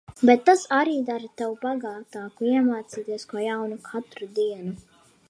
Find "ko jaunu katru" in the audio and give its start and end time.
3.35-4.31